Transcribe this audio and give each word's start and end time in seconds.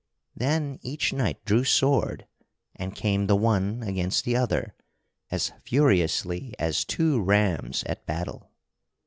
Then 0.35 0.79
each 0.81 1.13
knight 1.13 1.45
drew 1.45 1.63
sword 1.63 2.25
and 2.75 2.95
came 2.95 3.27
the 3.27 3.35
one 3.35 3.83
against 3.83 4.25
the 4.25 4.35
other, 4.35 4.73
as 5.29 5.51
furiously 5.61 6.55
as 6.57 6.85
two 6.85 7.21
rams 7.21 7.83
at 7.83 8.07
battle. 8.07 8.49